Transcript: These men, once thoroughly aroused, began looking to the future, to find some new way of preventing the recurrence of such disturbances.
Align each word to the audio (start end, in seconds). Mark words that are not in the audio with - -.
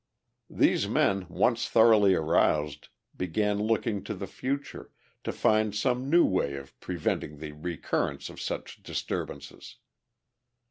These 0.49 0.87
men, 0.87 1.27
once 1.29 1.69
thoroughly 1.69 2.15
aroused, 2.15 2.87
began 3.15 3.59
looking 3.61 4.03
to 4.05 4.15
the 4.15 4.25
future, 4.25 4.89
to 5.23 5.31
find 5.31 5.75
some 5.75 6.09
new 6.09 6.25
way 6.25 6.55
of 6.55 6.79
preventing 6.79 7.37
the 7.37 7.51
recurrence 7.51 8.27
of 8.27 8.41
such 8.41 8.81
disturbances. 8.81 9.75